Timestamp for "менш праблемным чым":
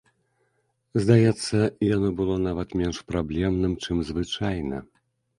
2.81-4.01